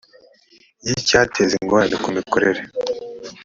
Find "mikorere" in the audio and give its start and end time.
2.17-2.61